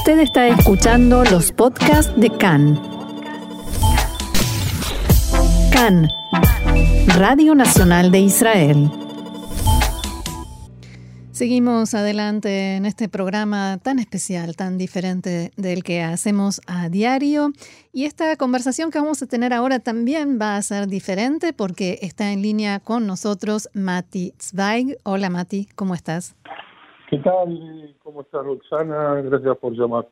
Usted 0.00 0.20
está 0.20 0.48
escuchando 0.48 1.24
los 1.24 1.52
podcasts 1.52 2.10
de 2.18 2.30
CAN. 2.30 2.80
CAN, 5.70 6.08
Radio 7.18 7.54
Nacional 7.54 8.10
de 8.10 8.20
Israel. 8.20 8.90
Seguimos 11.32 11.92
adelante 11.92 12.76
en 12.76 12.86
este 12.86 13.10
programa 13.10 13.76
tan 13.76 13.98
especial, 13.98 14.56
tan 14.56 14.78
diferente 14.78 15.52
del 15.58 15.84
que 15.84 16.00
hacemos 16.00 16.62
a 16.66 16.88
diario. 16.88 17.52
Y 17.92 18.06
esta 18.06 18.34
conversación 18.36 18.90
que 18.90 18.98
vamos 19.00 19.20
a 19.22 19.26
tener 19.26 19.52
ahora 19.52 19.80
también 19.80 20.38
va 20.40 20.56
a 20.56 20.62
ser 20.62 20.86
diferente 20.86 21.52
porque 21.52 21.98
está 22.00 22.32
en 22.32 22.40
línea 22.40 22.80
con 22.80 23.06
nosotros 23.06 23.68
Mati 23.74 24.32
Zweig. 24.40 24.96
Hola 25.02 25.28
Mati, 25.28 25.68
¿cómo 25.74 25.94
estás? 25.94 26.36
¿Qué 27.10 27.18
tal? 27.18 27.96
¿Cómo 28.04 28.20
estás 28.20 28.44
Roxana? 28.44 29.20
Gracias 29.22 29.56
por 29.58 29.72
llamar. 29.72 30.08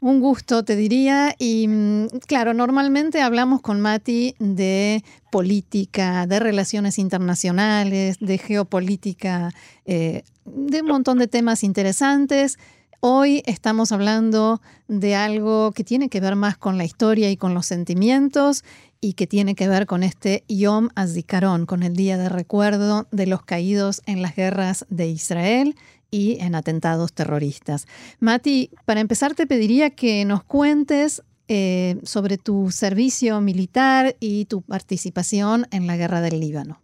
Un 0.00 0.20
gusto, 0.20 0.64
te 0.64 0.76
diría. 0.76 1.34
Y 1.36 1.66
mm, 1.66 2.06
claro, 2.28 2.54
normalmente 2.54 3.20
hablamos 3.20 3.60
con 3.60 3.80
Mati 3.80 4.36
de 4.38 5.02
política, 5.32 6.28
de 6.28 6.38
relaciones 6.38 7.00
internacionales, 7.00 8.18
de 8.20 8.38
geopolítica, 8.38 9.50
eh, 9.84 10.22
de 10.44 10.82
un 10.82 10.86
montón 10.86 11.18
de 11.18 11.26
temas 11.26 11.64
interesantes. 11.64 12.56
Hoy 13.00 13.42
estamos 13.44 13.90
hablando 13.90 14.60
de 14.86 15.16
algo 15.16 15.72
que 15.72 15.82
tiene 15.82 16.08
que 16.08 16.20
ver 16.20 16.36
más 16.36 16.56
con 16.56 16.78
la 16.78 16.84
historia 16.84 17.32
y 17.32 17.36
con 17.36 17.52
los 17.52 17.66
sentimientos 17.66 18.64
y 19.00 19.14
que 19.14 19.26
tiene 19.26 19.56
que 19.56 19.68
ver 19.68 19.86
con 19.86 20.04
este 20.04 20.44
Yom 20.48 20.88
HaZikaron, 20.94 21.66
con 21.66 21.82
el 21.82 21.94
día 21.94 22.16
de 22.16 22.28
recuerdo 22.28 23.06
de 23.10 23.26
los 23.26 23.42
caídos 23.42 24.02
en 24.06 24.22
las 24.22 24.34
guerras 24.34 24.86
de 24.88 25.08
Israel 25.08 25.76
y 26.10 26.38
en 26.40 26.54
atentados 26.54 27.12
terroristas. 27.12 27.86
Mati, 28.20 28.70
para 28.84 29.00
empezar 29.00 29.34
te 29.34 29.46
pediría 29.46 29.90
que 29.90 30.24
nos 30.24 30.42
cuentes 30.42 31.22
eh, 31.48 31.96
sobre 32.02 32.36
tu 32.36 32.70
servicio 32.70 33.40
militar 33.40 34.14
y 34.20 34.44
tu 34.46 34.62
participación 34.62 35.64
en 35.72 35.86
la 35.86 35.96
guerra 35.96 36.20
del 36.20 36.40
Líbano. 36.40 36.78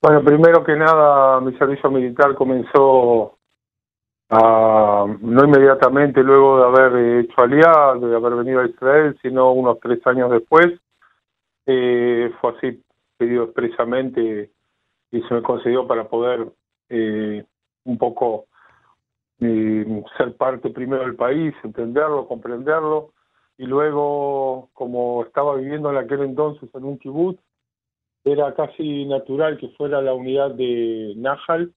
Bueno, 0.00 0.24
primero 0.24 0.64
que 0.64 0.74
nada, 0.74 1.40
mi 1.40 1.56
servicio 1.56 1.90
militar 1.90 2.34
comenzó 2.34 3.38
no 4.32 5.44
inmediatamente 5.44 6.22
luego 6.22 6.58
de 6.58 6.64
haber 6.64 7.18
hecho 7.20 7.42
aliado, 7.42 8.08
de 8.08 8.16
haber 8.16 8.34
venido 8.34 8.60
a 8.60 8.66
Israel, 8.66 9.16
sino 9.20 9.52
unos 9.52 9.78
tres 9.80 10.04
años 10.06 10.30
después. 10.30 10.68
Eh, 11.66 12.32
fue 12.40 12.54
así 12.56 12.82
pedido 13.18 13.44
expresamente 13.44 14.50
y 15.10 15.22
se 15.22 15.34
me 15.34 15.42
concedió 15.42 15.86
para 15.86 16.08
poder 16.08 16.50
eh, 16.88 17.44
un 17.84 17.98
poco 17.98 18.46
ser 19.38 20.36
parte 20.36 20.70
primero 20.70 21.02
del 21.02 21.16
país, 21.16 21.52
entenderlo, 21.64 22.28
comprenderlo, 22.28 23.12
y 23.58 23.66
luego, 23.66 24.70
como 24.72 25.24
estaba 25.24 25.56
viviendo 25.56 25.90
en 25.90 25.96
aquel 25.96 26.22
entonces 26.22 26.68
en 26.74 26.84
un 26.84 26.98
kibutz, 26.98 27.40
era 28.24 28.54
casi 28.54 29.04
natural 29.04 29.58
que 29.58 29.68
fuera 29.70 30.00
la 30.00 30.14
unidad 30.14 30.52
de 30.52 31.14
Nahal, 31.16 31.72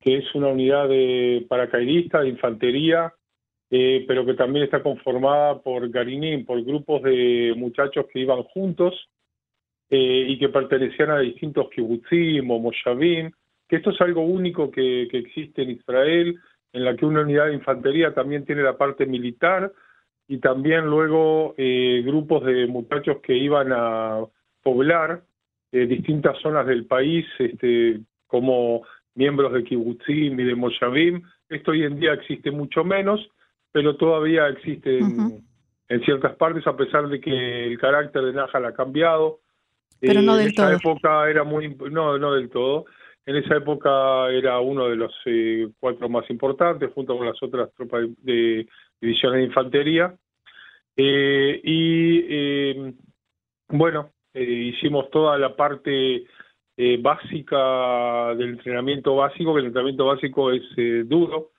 que 0.00 0.18
es 0.18 0.34
una 0.34 0.48
unidad 0.48 0.88
de 0.88 1.46
paracaidistas, 1.48 2.22
de 2.22 2.28
infantería, 2.28 3.14
eh, 3.70 4.04
pero 4.06 4.26
que 4.26 4.34
también 4.34 4.64
está 4.64 4.82
conformada 4.82 5.60
por 5.60 5.88
Garinim, 5.90 6.44
por 6.44 6.62
grupos 6.64 7.02
de 7.02 7.54
muchachos 7.56 8.06
que 8.12 8.20
iban 8.20 8.42
juntos 8.42 9.08
eh, 9.90 10.26
y 10.28 10.38
que 10.38 10.48
pertenecían 10.48 11.10
a 11.10 11.20
distintos 11.20 11.68
kibutzim 11.70 12.50
o 12.50 12.58
moshavim, 12.58 13.30
que 13.70 13.76
esto 13.76 13.90
es 13.90 14.00
algo 14.00 14.22
único 14.22 14.68
que, 14.68 15.02
existe 15.12 15.62
en 15.62 15.70
Israel, 15.70 16.40
en 16.72 16.84
la 16.84 16.96
que 16.96 17.06
una 17.06 17.20
unidad 17.20 17.46
de 17.46 17.54
infantería 17.54 18.12
también 18.12 18.44
tiene 18.44 18.62
la 18.62 18.76
parte 18.76 19.06
militar 19.06 19.72
y 20.26 20.38
también 20.38 20.86
luego 20.86 21.54
eh, 21.56 22.02
grupos 22.04 22.44
de 22.44 22.66
muchachos 22.66 23.18
que 23.22 23.36
iban 23.36 23.68
a 23.72 24.24
poblar 24.64 25.22
eh, 25.70 25.86
distintas 25.86 26.36
zonas 26.42 26.66
del 26.66 26.86
país, 26.86 27.24
este, 27.38 28.00
como 28.26 28.82
miembros 29.14 29.52
de 29.52 29.62
Kibbutzim 29.62 30.40
y 30.40 30.44
de 30.44 30.56
Moshavim. 30.56 31.22
Esto 31.48 31.70
hoy 31.70 31.84
en 31.84 32.00
día 32.00 32.14
existe 32.14 32.50
mucho 32.50 32.82
menos, 32.82 33.20
pero 33.70 33.94
todavía 33.94 34.48
existe 34.48 34.98
en, 34.98 35.44
ciertas 36.04 36.34
partes, 36.34 36.66
a 36.66 36.76
pesar 36.76 37.08
de 37.08 37.20
que 37.20 37.66
el 37.66 37.78
carácter 37.78 38.24
de 38.24 38.32
Nahal 38.32 38.64
ha 38.64 38.74
cambiado. 38.74 39.38
Pero 40.00 40.22
no 40.22 40.34
eh, 40.34 40.38
del 40.38 40.46
en 40.46 40.52
esa 40.54 40.74
época 40.74 41.30
era 41.30 41.44
muy, 41.44 41.76
no, 41.88 42.18
no 42.18 42.34
del 42.34 42.50
todo. 42.50 42.86
En 43.26 43.36
esa 43.36 43.56
época 43.56 44.28
era 44.30 44.58
uno 44.60 44.88
de 44.88 44.96
los 44.96 45.14
eh, 45.26 45.68
cuatro 45.78 46.08
más 46.08 46.28
importantes, 46.30 46.90
junto 46.94 47.16
con 47.16 47.26
las 47.26 47.42
otras 47.42 47.72
tropas 47.74 48.06
de, 48.22 48.66
divisiones 49.00 49.40
de 49.40 49.46
infantería. 49.46 50.14
Eh, 50.96 51.60
y 51.62 52.24
eh, 52.28 52.94
bueno, 53.68 54.10
hicimos 54.34 55.10
toda 55.10 55.38
la 55.38 55.54
parte 55.54 56.24
básica 57.00 58.34
del 58.36 58.50
entrenamiento 58.50 59.14
básico, 59.14 59.52
que 59.52 59.60
el 59.60 59.66
entrenamiento 59.66 60.06
básico 60.06 60.50
es 60.50 60.62
duro, 61.06 61.50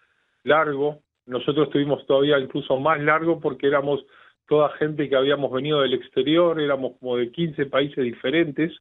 largo. 0.44 1.04
Nosotros 1.28 1.68
estuvimos 1.68 2.04
todavía 2.08 2.40
incluso 2.40 2.80
más 2.80 3.00
largo 3.00 3.40
porque 3.40 3.68
éramos 3.68 4.04
toda 4.48 4.76
gente 4.78 5.08
que 5.08 5.16
habíamos 5.16 5.52
venido 5.52 5.82
del 5.82 5.94
exterior, 5.94 6.60
éramos 6.60 6.98
como 6.98 7.18
de 7.18 7.32
15 7.32 7.68
países 7.68 8.04
diferentes 8.04 8.74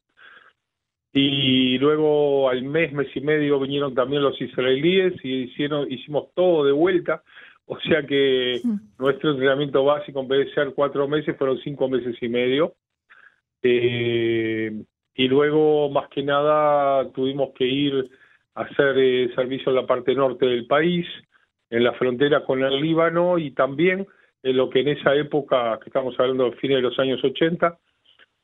y 1.13 1.77
luego 1.77 2.49
al 2.49 2.63
mes, 2.63 2.93
mes 2.93 3.07
y 3.15 3.21
medio 3.21 3.59
vinieron 3.59 3.93
también 3.93 4.23
los 4.23 4.39
israelíes 4.39 5.13
y 5.23 5.43
hicieron, 5.43 5.91
hicimos 5.91 6.33
todo 6.33 6.65
de 6.65 6.71
vuelta, 6.71 7.23
o 7.65 7.79
sea 7.79 8.05
que 8.05 8.61
nuestro 8.97 9.31
entrenamiento 9.31 9.83
básico 9.83 10.21
en 10.21 10.27
vez 10.27 10.47
de 10.47 10.53
ser 10.53 10.73
cuatro 10.73 11.07
meses 11.07 11.37
fueron 11.37 11.57
cinco 11.59 11.89
meses 11.89 12.15
y 12.21 12.29
medio. 12.29 12.75
Eh, 13.63 14.71
y 15.15 15.27
luego, 15.27 15.89
más 15.89 16.09
que 16.09 16.23
nada, 16.23 17.11
tuvimos 17.11 17.51
que 17.53 17.65
ir 17.65 18.09
a 18.55 18.61
hacer 18.61 18.97
eh, 18.97 19.31
servicio 19.35 19.69
en 19.69 19.75
la 19.75 19.85
parte 19.85 20.15
norte 20.15 20.45
del 20.45 20.65
país, 20.65 21.05
en 21.69 21.83
la 21.83 21.93
frontera 21.93 22.43
con 22.43 22.63
el 22.63 22.81
Líbano 22.81 23.37
y 23.37 23.51
también 23.51 24.07
en 24.43 24.57
lo 24.57 24.69
que 24.69 24.79
en 24.79 24.89
esa 24.89 25.15
época, 25.15 25.77
que 25.81 25.89
estamos 25.89 26.19
hablando 26.19 26.45
de 26.45 26.57
fines 26.57 26.77
de 26.77 26.81
los 26.81 26.97
años 26.99 27.23
80, 27.23 27.77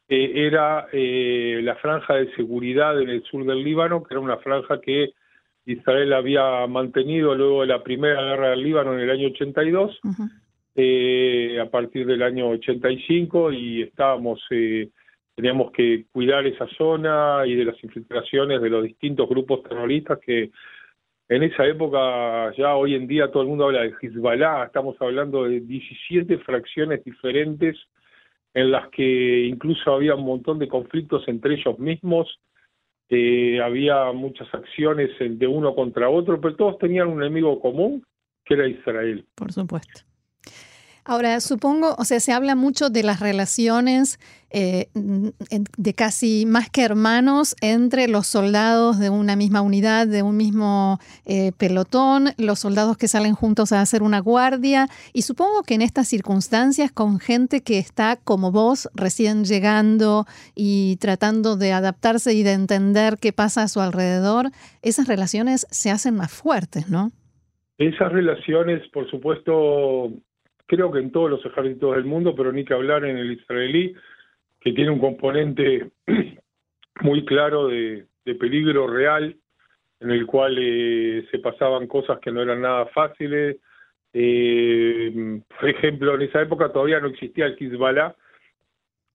eh, 0.09 0.31
era 0.47 0.87
eh, 0.91 1.59
la 1.63 1.75
franja 1.75 2.15
de 2.15 2.33
seguridad 2.35 3.01
en 3.01 3.09
el 3.09 3.23
sur 3.23 3.45
del 3.45 3.63
Líbano, 3.63 4.03
que 4.03 4.13
era 4.13 4.21
una 4.21 4.37
franja 4.37 4.79
que 4.79 5.11
Israel 5.67 6.13
había 6.13 6.65
mantenido 6.67 7.35
luego 7.35 7.61
de 7.61 7.67
la 7.67 7.83
primera 7.83 8.21
guerra 8.21 8.51
del 8.51 8.63
Líbano 8.63 8.93
en 8.93 9.01
el 9.01 9.09
año 9.09 9.27
82, 9.27 9.99
eh, 10.75 11.59
a 11.61 11.69
partir 11.69 12.05
del 12.05 12.23
año 12.23 12.47
85, 12.49 13.51
y 13.51 13.81
estábamos, 13.81 14.41
eh, 14.49 14.89
teníamos 15.35 15.71
que 15.73 16.05
cuidar 16.13 16.47
esa 16.47 16.67
zona 16.77 17.43
y 17.45 17.55
de 17.55 17.65
las 17.65 17.83
infiltraciones 17.83 18.61
de 18.61 18.69
los 18.69 18.83
distintos 18.83 19.27
grupos 19.27 19.63
terroristas 19.63 20.19
que 20.25 20.51
en 21.27 21.43
esa 21.43 21.65
época, 21.65 22.53
ya 22.57 22.75
hoy 22.75 22.95
en 22.95 23.05
día 23.05 23.29
todo 23.29 23.43
el 23.43 23.49
mundo 23.49 23.65
habla 23.65 23.81
de 23.81 23.93
Hezbollah, 24.01 24.67
estamos 24.67 24.95
hablando 25.01 25.43
de 25.43 25.59
17 25.59 26.37
fracciones 26.37 27.03
diferentes 27.03 27.75
en 28.57 28.71
las 28.71 28.89
que 28.89 29.45
incluso 29.45 29.93
había 29.93 30.15
un 30.15 30.25
montón 30.25 30.57
de 30.57 30.67
conflictos 30.67 31.27
entre 31.27 31.53
ellos 31.53 31.77
mismos, 31.77 32.39
eh, 33.07 33.61
había 33.61 34.11
muchas 34.13 34.51
acciones 34.51 35.11
de 35.19 35.45
uno 35.45 35.75
contra 35.75 36.09
otro, 36.09 36.41
pero 36.41 36.55
todos 36.55 36.79
tenían 36.79 37.07
un 37.07 37.21
enemigo 37.21 37.59
común, 37.61 38.03
que 38.43 38.55
era 38.55 38.67
Israel. 38.67 39.23
Por 39.35 39.53
supuesto. 39.53 40.06
Ahora, 41.09 41.39
supongo, 41.39 41.95
o 41.97 42.03
sea, 42.03 42.19
se 42.19 42.33
habla 42.33 42.53
mucho 42.53 42.89
de 42.89 43.01
las 43.01 43.21
relaciones 43.21 44.19
eh, 44.49 44.89
de 44.93 45.93
casi 45.93 46.45
más 46.45 46.69
que 46.69 46.83
hermanos 46.83 47.55
entre 47.61 48.09
los 48.09 48.27
soldados 48.27 48.99
de 48.99 49.09
una 49.09 49.37
misma 49.37 49.61
unidad, 49.61 50.05
de 50.05 50.21
un 50.21 50.35
mismo 50.35 50.99
eh, 51.25 51.53
pelotón, 51.57 52.31
los 52.37 52.59
soldados 52.59 52.97
que 52.97 53.07
salen 53.07 53.35
juntos 53.35 53.71
a 53.71 53.79
hacer 53.79 54.03
una 54.03 54.19
guardia. 54.19 54.89
Y 55.13 55.21
supongo 55.21 55.63
que 55.63 55.75
en 55.75 55.81
estas 55.81 56.09
circunstancias, 56.09 56.91
con 56.91 57.21
gente 57.21 57.61
que 57.61 57.77
está 57.77 58.17
como 58.21 58.51
vos, 58.51 58.89
recién 58.93 59.45
llegando 59.45 60.25
y 60.55 60.97
tratando 60.97 61.55
de 61.55 61.71
adaptarse 61.71 62.33
y 62.33 62.43
de 62.43 62.51
entender 62.51 63.15
qué 63.17 63.31
pasa 63.31 63.63
a 63.63 63.69
su 63.69 63.79
alrededor, 63.79 64.49
esas 64.81 65.07
relaciones 65.07 65.67
se 65.71 65.89
hacen 65.89 66.15
más 66.15 66.33
fuertes, 66.33 66.89
¿no? 66.89 67.13
Esas 67.77 68.11
relaciones, 68.11 68.81
por 68.89 69.09
supuesto, 69.09 70.11
creo 70.67 70.91
que 70.91 70.99
en 70.99 71.11
todos 71.11 71.29
los 71.29 71.45
ejércitos 71.45 71.95
del 71.95 72.05
mundo, 72.05 72.35
pero 72.35 72.51
ni 72.51 72.63
que 72.63 72.73
hablar 72.73 73.05
en 73.05 73.17
el 73.17 73.31
israelí, 73.31 73.95
que 74.59 74.73
tiene 74.73 74.91
un 74.91 74.99
componente 74.99 75.89
muy 77.01 77.25
claro 77.25 77.67
de, 77.67 78.05
peligro 78.39 78.87
real, 78.87 79.37
en 80.01 80.11
el 80.11 80.27
cual 80.27 80.57
eh, 80.59 81.25
se 81.31 81.39
pasaban 81.39 81.87
cosas 81.87 82.19
que 82.19 82.31
no 82.31 82.41
eran 82.41 82.61
nada 82.61 82.85
fáciles. 82.87 83.57
Eh, 84.13 85.41
por 85.47 85.69
ejemplo, 85.69 86.15
en 86.15 86.23
esa 86.23 86.41
época 86.41 86.71
todavía 86.71 86.99
no 86.99 87.07
existía 87.07 87.45
el 87.45 87.55
Hezbollah, 87.57 88.13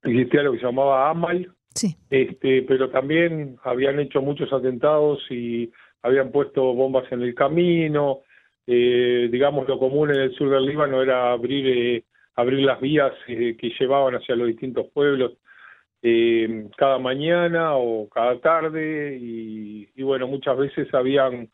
existía 0.02 0.43
lo 0.43 0.52
que 0.52 0.58
se 0.58 0.64
llamaba 0.64 1.10
Amal, 1.10 1.52
sí. 1.75 1.94
este, 2.08 2.62
pero 2.62 2.88
también 2.88 3.58
habían 3.62 4.00
hecho 4.00 4.22
muchos 4.22 4.50
atentados 4.50 5.20
y 5.31 5.70
habían 6.00 6.32
puesto 6.32 6.72
bombas 6.72 7.10
en 7.12 7.22
el 7.22 7.34
camino, 7.34 8.20
eh, 8.67 9.29
digamos, 9.31 9.67
lo 9.69 9.79
común 9.79 10.11
en 10.11 10.20
el 10.20 10.35
sur 10.35 10.50
del 10.50 10.67
Líbano 10.67 11.03
era 11.03 11.32
abrir, 11.32 11.67
eh, 11.67 12.05
abrir 12.35 12.61
las 12.61 12.81
vías 12.81 13.12
eh, 13.26 13.56
que 13.59 13.70
llevaban 13.79 14.14
hacia 14.14 14.37
los 14.37 14.49
distintos 14.49 14.88
pueblos 14.93 15.32
cada 16.76 16.99
mañana 16.99 17.76
o 17.76 18.09
cada 18.09 18.41
tarde 18.41 19.17
y, 19.20 19.88
y, 19.94 20.03
bueno, 20.03 20.26
muchas 20.26 20.59
veces 20.59 20.93
habían 20.93 21.49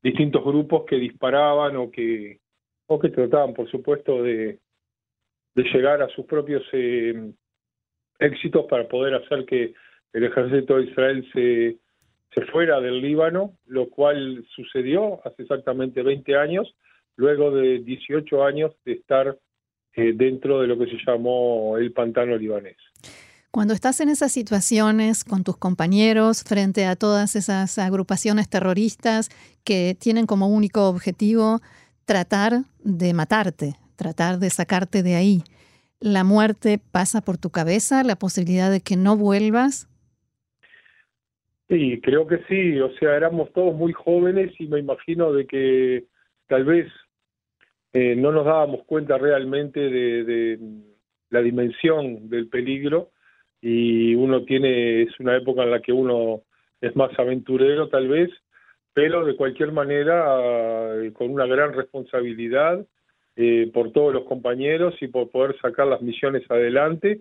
distintos 0.00 0.44
grupos 0.44 0.84
que 0.86 0.94
disparaban 0.94 1.74
o 1.76 1.90
que, 1.90 2.38
o 2.86 3.00
que 3.00 3.08
trataban, 3.08 3.54
por 3.54 3.68
supuesto, 3.68 4.22
de, 4.22 4.60
de 5.56 5.62
llegar 5.64 6.00
a 6.00 6.08
sus 6.10 6.26
propios 6.26 6.62
éxitos 8.20 8.66
para 8.66 8.86
poder 8.86 9.14
hacer 9.14 9.44
que 9.46 9.74
el 10.12 10.24
ejército 10.24 10.76
de 10.76 10.84
Israel 10.84 11.28
se 11.32 11.78
se 12.34 12.44
fuera 12.46 12.80
del 12.80 13.00
Líbano, 13.00 13.54
lo 13.66 13.88
cual 13.88 14.44
sucedió 14.54 15.20
hace 15.26 15.42
exactamente 15.42 16.02
20 16.02 16.36
años, 16.36 16.74
luego 17.16 17.50
de 17.50 17.80
18 17.80 18.44
años 18.44 18.72
de 18.84 18.92
estar 18.92 19.38
eh, 19.94 20.12
dentro 20.14 20.60
de 20.60 20.66
lo 20.68 20.78
que 20.78 20.86
se 20.86 20.98
llamó 21.06 21.76
el 21.78 21.92
pantano 21.92 22.36
libanés. 22.36 22.76
Cuando 23.50 23.72
estás 23.72 24.00
en 24.00 24.10
esas 24.10 24.30
situaciones 24.30 25.24
con 25.24 25.42
tus 25.42 25.56
compañeros 25.56 26.44
frente 26.44 26.84
a 26.84 26.96
todas 26.96 27.34
esas 27.34 27.78
agrupaciones 27.78 28.48
terroristas 28.48 29.30
que 29.64 29.96
tienen 29.98 30.26
como 30.26 30.48
único 30.48 30.88
objetivo 30.88 31.60
tratar 32.04 32.64
de 32.84 33.14
matarte, 33.14 33.74
tratar 33.96 34.38
de 34.38 34.50
sacarte 34.50 35.02
de 35.02 35.16
ahí, 35.16 35.42
¿la 35.98 36.24
muerte 36.24 36.78
pasa 36.78 37.22
por 37.22 37.38
tu 37.38 37.50
cabeza, 37.50 38.04
la 38.04 38.16
posibilidad 38.16 38.70
de 38.70 38.82
que 38.82 38.96
no 38.96 39.16
vuelvas? 39.16 39.88
Sí, 41.68 42.00
creo 42.00 42.26
que 42.26 42.38
sí, 42.48 42.80
o 42.80 42.90
sea, 42.94 43.14
éramos 43.14 43.52
todos 43.52 43.74
muy 43.74 43.92
jóvenes 43.92 44.52
y 44.58 44.68
me 44.68 44.78
imagino 44.78 45.32
de 45.32 45.46
que 45.46 46.04
tal 46.46 46.64
vez 46.64 46.90
eh, 47.92 48.16
no 48.16 48.32
nos 48.32 48.46
dábamos 48.46 48.84
cuenta 48.86 49.18
realmente 49.18 49.80
de, 49.80 50.58
la 51.30 51.42
dimensión 51.42 52.30
del 52.30 52.48
peligro 52.48 53.10
y 53.60 54.14
uno 54.14 54.44
tiene, 54.44 55.02
es 55.02 55.20
una 55.20 55.36
época 55.36 55.62
en 55.62 55.70
la 55.70 55.80
que 55.80 55.92
uno 55.92 56.42
es 56.80 56.96
más 56.96 57.10
aventurero 57.18 57.88
tal 57.90 58.08
vez, 58.08 58.30
pero 58.94 59.26
de 59.26 59.36
cualquier 59.36 59.72
manera 59.72 60.94
eh, 61.04 61.12
con 61.12 61.30
una 61.30 61.46
gran 61.46 61.74
responsabilidad 61.74 62.86
eh, 63.36 63.70
por 63.74 63.92
todos 63.92 64.14
los 64.14 64.24
compañeros 64.24 64.94
y 65.02 65.08
por 65.08 65.30
poder 65.30 65.54
sacar 65.60 65.86
las 65.86 66.00
misiones 66.00 66.50
adelante 66.50 67.20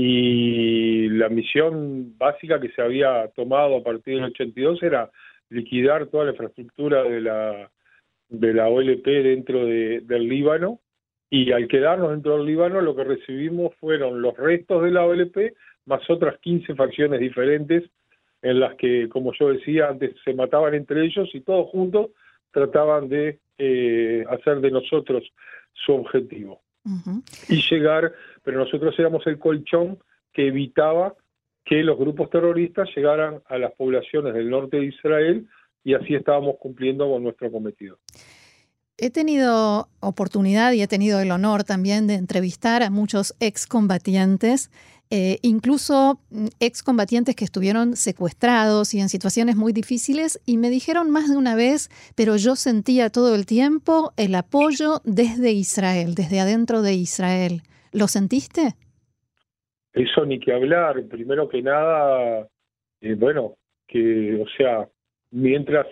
y 0.00 1.08
la 1.08 1.28
misión 1.28 2.16
básica 2.16 2.60
que 2.60 2.70
se 2.70 2.80
había 2.80 3.26
tomado 3.34 3.78
a 3.78 3.82
partir 3.82 4.14
del 4.14 4.26
82 4.26 4.80
era 4.84 5.10
liquidar 5.50 6.06
toda 6.06 6.26
la 6.26 6.30
infraestructura 6.30 7.02
de 7.02 7.20
la 7.20 7.68
de 8.28 8.54
la 8.54 8.68
OLP 8.68 9.04
dentro 9.04 9.66
de, 9.66 10.02
del 10.02 10.28
Líbano 10.28 10.78
y 11.30 11.50
al 11.50 11.66
quedarnos 11.66 12.10
dentro 12.10 12.36
del 12.36 12.46
Líbano 12.46 12.80
lo 12.80 12.94
que 12.94 13.02
recibimos 13.02 13.74
fueron 13.80 14.22
los 14.22 14.36
restos 14.36 14.84
de 14.84 14.92
la 14.92 15.04
OLP 15.04 15.36
más 15.86 16.08
otras 16.08 16.38
15 16.42 16.76
facciones 16.76 17.18
diferentes 17.18 17.82
en 18.42 18.60
las 18.60 18.76
que, 18.76 19.08
como 19.08 19.32
yo 19.32 19.48
decía 19.48 19.88
antes, 19.88 20.14
se 20.24 20.32
mataban 20.32 20.74
entre 20.74 21.04
ellos 21.06 21.28
y 21.34 21.40
todos 21.40 21.70
juntos 21.70 22.10
trataban 22.52 23.08
de 23.08 23.40
eh, 23.58 24.24
hacer 24.30 24.60
de 24.60 24.70
nosotros 24.70 25.24
su 25.72 25.92
objetivo 25.92 26.60
y 27.48 27.62
llegar, 27.70 28.12
pero 28.42 28.58
nosotros 28.58 28.94
éramos 28.98 29.26
el 29.26 29.38
colchón 29.38 29.98
que 30.32 30.48
evitaba 30.48 31.14
que 31.64 31.82
los 31.82 31.98
grupos 31.98 32.30
terroristas 32.30 32.88
llegaran 32.96 33.42
a 33.46 33.58
las 33.58 33.72
poblaciones 33.72 34.32
del 34.34 34.48
norte 34.48 34.78
de 34.78 34.86
Israel 34.86 35.48
y 35.84 35.94
así 35.94 36.14
estábamos 36.14 36.56
cumpliendo 36.58 37.08
con 37.10 37.22
nuestro 37.22 37.52
cometido. 37.52 37.98
He 38.96 39.10
tenido 39.10 39.88
oportunidad 40.00 40.72
y 40.72 40.82
he 40.82 40.88
tenido 40.88 41.20
el 41.20 41.30
honor 41.30 41.62
también 41.64 42.06
de 42.06 42.14
entrevistar 42.14 42.82
a 42.82 42.90
muchos 42.90 43.34
excombatientes 43.38 44.70
eh, 45.10 45.38
incluso 45.42 46.20
mm, 46.30 46.46
excombatientes 46.60 47.34
que 47.34 47.44
estuvieron 47.44 47.96
secuestrados 47.96 48.92
y 48.94 49.00
en 49.00 49.08
situaciones 49.08 49.56
muy 49.56 49.72
difíciles 49.72 50.40
y 50.44 50.58
me 50.58 50.68
dijeron 50.70 51.10
más 51.10 51.30
de 51.30 51.36
una 51.36 51.54
vez, 51.54 51.88
pero 52.14 52.36
yo 52.36 52.56
sentía 52.56 53.10
todo 53.10 53.34
el 53.34 53.46
tiempo 53.46 54.12
el 54.16 54.34
apoyo 54.34 55.00
desde 55.04 55.52
Israel, 55.52 56.14
desde 56.14 56.40
adentro 56.40 56.82
de 56.82 56.94
Israel. 56.94 57.62
¿Lo 57.92 58.06
sentiste? 58.06 58.74
Eso 59.94 60.26
ni 60.26 60.38
que 60.38 60.52
hablar. 60.52 61.02
Primero 61.08 61.48
que 61.48 61.62
nada, 61.62 62.46
eh, 63.00 63.14
bueno, 63.14 63.56
que, 63.86 64.40
o 64.42 64.46
sea, 64.56 64.88
mientras 65.30 65.86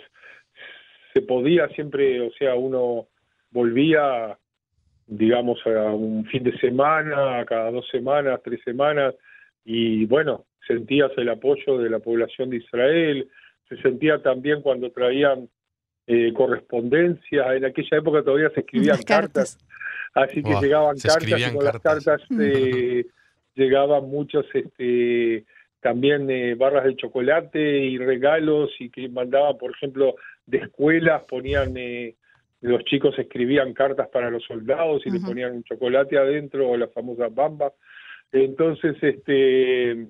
se 1.15 1.23
podía 1.23 1.69
siempre, 1.69 2.21
o 2.21 2.31
sea, 2.33 2.55
uno 2.55 3.09
volvía 3.51 4.39
digamos, 5.07 5.59
a 5.67 5.93
un 5.93 6.25
fin 6.27 6.43
de 6.43 6.57
semana, 6.59 7.45
cada 7.47 7.71
dos 7.71 7.87
semanas, 7.91 8.41
tres 8.43 8.61
semanas, 8.65 9.15
y 9.65 10.05
bueno, 10.07 10.47
sentías 10.67 11.11
el 11.17 11.29
apoyo 11.29 11.79
de 11.79 11.91
la 11.91 11.99
población 11.99 12.51
de 12.51 12.57
Israel, 12.57 13.29
se 13.69 13.77
sentía 13.83 14.23
también 14.23 14.63
cuando 14.63 14.91
traían 14.91 15.49
eh, 16.07 16.33
correspondencia, 16.33 17.55
en 17.55 17.65
aquella 17.65 17.99
época 17.99 18.23
todavía 18.23 18.51
se 18.51 18.61
escribían 18.61 19.03
cartas. 19.03 19.59
así 20.15 20.43
que 20.43 20.55
llegaban 20.61 20.97
cartas 20.99 21.41
y 21.41 21.55
con 21.55 21.65
las 21.65 21.81
cartas 21.81 22.23
eh, 22.41 23.07
llegaban 23.55 24.09
muchos 24.09 24.47
este 24.55 25.45
también 25.81 26.31
eh, 26.31 26.55
barras 26.55 26.85
de 26.85 26.97
chocolate 26.97 27.61
y 27.61 27.99
regalos 27.99 28.71
y 28.79 28.91
que 28.91 29.09
mandaban 29.09 29.59
por 29.59 29.73
ejemplo 29.73 30.15
de 30.47 30.59
escuelas 30.59 31.25
ponían 31.25 31.77
eh, 31.77 32.15
los 32.67 32.85
chicos 32.85 33.17
escribían 33.19 33.73
cartas 33.73 34.09
para 34.09 34.29
los 34.29 34.45
soldados 34.45 35.07
y 35.07 35.11
le 35.11 35.21
ponían 35.21 35.53
un 35.53 35.63
chocolate 35.63 36.19
adentro 36.19 36.69
o 36.69 36.77
la 36.77 36.89
famosa 36.89 37.29
bamba. 37.29 37.73
Entonces, 38.33 38.97
este, 39.03 40.09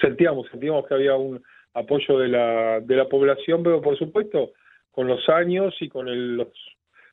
sentíamos, 0.00 0.46
sentíamos 0.50 0.86
que 0.86 0.94
había 0.94 1.16
un 1.16 1.42
apoyo 1.74 2.18
de 2.18 2.28
la, 2.28 2.80
de 2.80 2.96
la 2.96 3.08
población, 3.08 3.62
pero 3.62 3.80
por 3.82 3.98
supuesto, 3.98 4.52
con 4.92 5.08
los 5.08 5.28
años 5.28 5.74
y 5.80 5.88
con 5.88 6.36
los, 6.36 6.48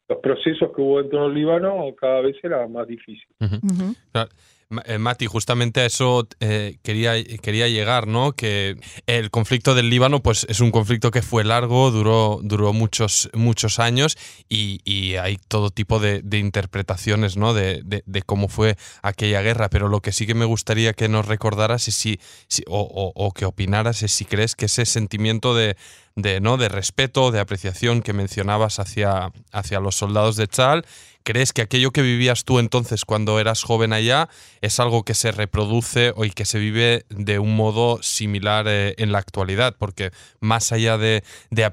los 0.07 0.19
procesos 0.19 0.71
que 0.73 0.81
hubo 0.81 1.01
dentro 1.01 1.23
del 1.23 1.33
Líbano, 1.33 1.85
cada 1.99 2.21
vez 2.21 2.37
era 2.43 2.67
más 2.67 2.87
difícil. 2.87 3.27
Eh, 3.41 4.27
Mati, 4.69 5.27
justamente 5.27 5.81
a 5.81 5.85
eso 5.85 6.27
eh, 6.39 6.77
quería, 6.83 7.23
quería 7.23 7.67
llegar, 7.67 8.07
¿no? 8.07 8.33
Que 8.33 8.77
el 9.07 9.29
conflicto 9.31 9.75
del 9.75 9.89
Líbano, 9.89 10.21
pues 10.21 10.45
es 10.49 10.59
un 10.59 10.71
conflicto 10.71 11.11
que 11.11 11.21
fue 11.21 11.43
largo, 11.43 11.91
duró, 11.91 12.39
duró 12.43 12.73
muchos, 12.73 13.29
muchos 13.33 13.79
años 13.79 14.17
y, 14.49 14.81
hay 15.15 15.37
todo 15.47 15.69
tipo 15.69 15.99
de, 15.99 16.23
interpretaciones, 16.37 17.37
¿no? 17.37 17.53
De, 17.53 18.03
cómo 18.25 18.47
fue 18.47 18.77
aquella 19.01 19.41
guerra. 19.41 19.69
Pero 19.69 19.87
lo 19.87 20.01
que 20.01 20.11
sí 20.11 20.25
que 20.25 20.33
me 20.33 20.45
gustaría 20.45 20.93
que 20.93 21.07
nos 21.07 21.27
recordaras 21.27 21.87
es 21.87 21.95
si, 21.95 22.19
o, 22.67 23.11
o 23.15 23.31
que 23.31 23.45
opinaras 23.45 24.03
es 24.03 24.11
si 24.11 24.25
crees 24.25 24.55
que 24.55 24.65
ese 24.65 24.85
sentimiento 24.85 25.55
de, 25.55 25.75
de, 26.15 26.41
¿no? 26.41 26.57
de 26.57 26.69
respeto, 26.69 27.31
de 27.31 27.39
apreciación 27.39 28.01
que 28.01 28.13
mencionabas 28.13 28.79
hacia, 28.79 29.31
hacia 29.51 29.79
los 29.79 29.95
soldados 29.95 30.35
de 30.35 30.47
Chal. 30.47 30.83
¿Crees 31.23 31.53
que 31.53 31.61
aquello 31.61 31.91
que 31.91 32.01
vivías 32.01 32.43
tú 32.43 32.59
entonces 32.59 33.05
cuando 33.05 33.39
eras 33.39 33.63
joven 33.63 33.93
allá 33.93 34.27
es 34.61 34.79
algo 34.79 35.03
que 35.03 35.13
se 35.13 35.31
reproduce 35.31 36.11
hoy 36.15 36.31
que 36.31 36.43
se 36.43 36.59
vive 36.59 37.03
de 37.09 37.39
un 37.39 37.55
modo 37.55 38.03
similar 38.03 38.65
eh, 38.67 38.93
en 38.97 39.11
la 39.13 39.19
actualidad? 39.19 39.75
Porque 39.79 40.09
más 40.41 40.71
allá 40.73 40.97
de, 40.97 41.23
de, 41.49 41.63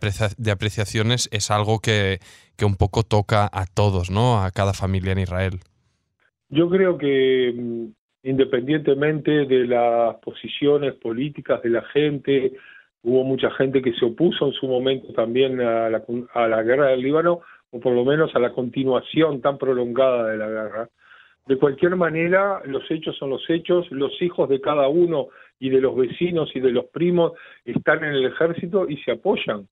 apreciaciones 0.52 1.28
es 1.32 1.50
algo 1.50 1.80
que, 1.80 2.20
que 2.56 2.64
un 2.64 2.76
poco 2.76 3.02
toca 3.02 3.50
a 3.52 3.66
todos, 3.66 4.10
¿no? 4.10 4.44
A 4.44 4.52
cada 4.52 4.72
familia 4.72 5.12
en 5.12 5.18
Israel. 5.18 5.60
Yo 6.48 6.68
creo 6.68 6.96
que 6.96 7.52
mm, 7.56 7.86
independientemente 8.22 9.46
de 9.46 9.66
las 9.66 10.16
posiciones 10.16 10.94
políticas 10.94 11.62
de 11.62 11.70
la 11.70 11.82
gente, 11.92 12.52
hubo 13.02 13.24
mucha 13.24 13.50
gente 13.52 13.82
que 13.82 13.92
se 13.94 14.04
opuso 14.04 14.46
en 14.46 14.52
su 14.52 14.66
momento 14.66 15.12
también 15.12 15.60
a 15.60 15.88
la, 15.88 16.02
a 16.34 16.48
la 16.48 16.62
guerra 16.62 16.88
del 16.88 17.00
Líbano, 17.00 17.40
o 17.70 17.80
por 17.80 17.94
lo 17.94 18.04
menos 18.04 18.34
a 18.34 18.38
la 18.38 18.52
continuación 18.52 19.40
tan 19.40 19.58
prolongada 19.58 20.28
de 20.28 20.36
la 20.36 20.48
guerra. 20.48 20.88
De 21.46 21.56
cualquier 21.56 21.96
manera, 21.96 22.62
los 22.64 22.88
hechos 22.90 23.16
son 23.16 23.30
los 23.30 23.48
hechos, 23.48 23.90
los 23.90 24.20
hijos 24.22 24.48
de 24.48 24.60
cada 24.60 24.88
uno 24.88 25.28
y 25.58 25.70
de 25.70 25.80
los 25.80 25.96
vecinos 25.96 26.50
y 26.54 26.60
de 26.60 26.70
los 26.70 26.86
primos 26.86 27.32
están 27.64 28.04
en 28.04 28.14
el 28.14 28.26
ejército 28.26 28.88
y 28.88 28.96
se 28.98 29.12
apoyan. 29.12 29.66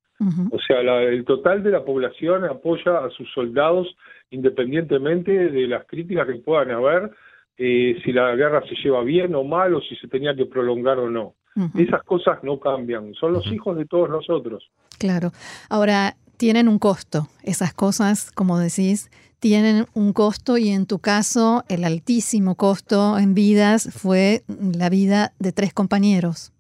O 0.51 0.59
sea, 0.59 0.81
el 0.81 1.25
total 1.25 1.63
de 1.63 1.71
la 1.71 1.85
población 1.85 2.45
apoya 2.45 3.05
a 3.05 3.11
sus 3.11 3.31
soldados 3.33 3.97
independientemente 4.31 5.31
de 5.51 5.69
las 5.69 5.87
críticas 5.87 6.27
que 6.27 6.35
puedan 6.41 6.73
haber, 6.73 7.11
eh, 7.59 8.01
si 8.05 8.13
la 8.13 8.35
guerra 8.37 8.63
se 8.69 8.75
lleva 8.77 9.03
bien 9.03 9.35
o 9.35 9.45
mal 9.45 9.75
o 9.75 9.81
si 9.81 9.97
se 9.97 10.09
tenía 10.09 10.35
que 10.35 10.47
prolongar 10.47 10.99
o 10.99 11.11
no. 11.11 11.35
Esas 11.77 12.05
cosas 12.05 12.45
no 12.45 12.61
cambian, 12.61 13.15
son 13.15 13.33
los 13.33 13.45
hijos 13.49 13.77
de 13.77 13.85
todos 13.85 14.09
nosotros. 14.09 14.71
Claro. 14.97 15.33
Ahora, 15.69 16.15
tienen 16.37 16.69
un 16.69 16.79
costo. 16.79 17.27
Esas 17.43 17.75
cosas, 17.75 18.31
como 18.31 18.61
decís, 18.61 19.11
tienen 19.41 19.87
un 19.93 20.13
costo 20.13 20.57
y 20.57 20.69
en 20.69 20.87
tu 20.87 21.01
caso 21.01 21.65
el 21.69 21.83
altísimo 21.83 22.55
costo 22.55 23.19
en 23.19 23.35
vidas 23.35 23.91
fue 23.93 24.43
la 24.47 24.89
vida 24.89 25.33
de 25.41 25.51
tres 25.51 25.75
compañeros. 25.75 26.53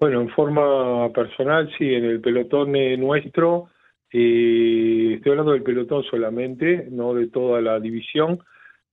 Bueno, 0.00 0.22
en 0.22 0.30
forma 0.30 1.12
personal, 1.12 1.70
sí, 1.78 1.94
en 1.94 2.04
el 2.04 2.20
pelotón 2.20 2.72
nuestro 2.98 3.68
Eh, 4.10 5.14
estoy 5.16 5.32
hablando 5.32 5.52
del 5.52 5.62
pelotón 5.62 6.02
solamente, 6.04 6.88
no 6.90 7.12
de 7.12 7.28
toda 7.28 7.60
la 7.60 7.78
división, 7.78 8.40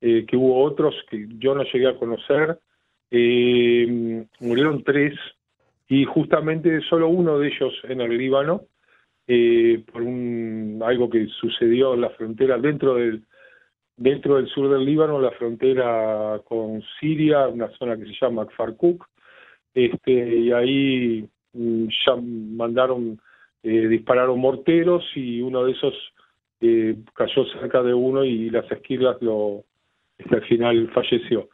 eh, 0.01 0.25
que 0.27 0.37
hubo 0.37 0.63
otros 0.63 0.95
que 1.09 1.27
yo 1.37 1.55
no 1.55 1.63
llegué 1.63 1.87
a 1.87 1.97
conocer. 1.97 2.59
Eh, 3.11 4.25
murieron 4.39 4.83
tres 4.83 5.13
y 5.87 6.05
justamente 6.05 6.81
solo 6.89 7.07
uno 7.07 7.39
de 7.39 7.47
ellos 7.47 7.73
en 7.83 8.01
el 8.01 8.17
Líbano, 8.17 8.63
por 9.91 10.01
un, 10.01 10.81
algo 10.85 11.09
que 11.09 11.27
sucedió 11.27 11.93
en 11.95 12.01
la 12.01 12.09
frontera 12.11 12.57
dentro 12.57 12.95
del 12.95 13.23
dentro 13.97 14.35
del 14.35 14.47
sur 14.47 14.69
del 14.69 14.85
Líbano, 14.85 15.19
la 15.19 15.31
frontera 15.31 16.41
con 16.45 16.83
Siria, 16.99 17.47
una 17.47 17.69
zona 17.77 17.97
que 17.97 18.05
se 18.05 18.15
llama 18.19 18.45
Kfarkuk, 18.47 19.05
este, 19.73 20.11
y 20.11 20.51
ahí 20.51 21.29
mm, 21.53 21.87
ya 22.05 22.15
mandaron 22.15 23.19
eh, 23.63 23.87
dispararon 23.87 24.39
morteros 24.39 25.03
y 25.15 25.41
uno 25.41 25.65
de 25.65 25.71
esos 25.71 25.93
eh, 26.61 26.95
cayó 27.13 27.45
cerca 27.59 27.81
de 27.81 27.93
uno 27.93 28.23
y 28.23 28.49
las 28.49 28.69
esquirlas 28.71 29.19
lo 29.21 29.63
este, 30.17 30.35
al 30.35 30.43
final 30.43 30.91
falleció. 30.93 31.49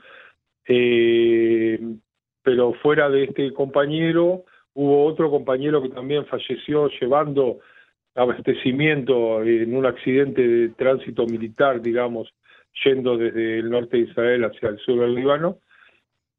Eh, 0.68 1.80
pero 2.44 2.74
fuera 2.82 3.10
de 3.10 3.26
este 3.26 3.52
compañero 3.54 4.46
hubo 4.74 5.06
otro 5.06 5.30
compañero 5.30 5.82
que 5.82 5.90
también 5.90 6.26
falleció 6.26 6.90
llevando 7.00 7.60
abastecimiento 8.16 9.42
en 9.44 9.76
un 9.76 9.86
accidente 9.86 10.46
de 10.46 10.70
tránsito 10.70 11.26
militar, 11.26 11.82
digamos, 11.82 12.34
yendo 12.84 13.18
desde 13.18 13.60
el 13.60 13.70
norte 13.70 13.98
de 13.98 14.04
Israel 14.04 14.46
hacia 14.46 14.70
el 14.70 14.80
sur 14.80 15.00
del 15.00 15.16
Líbano. 15.16 15.60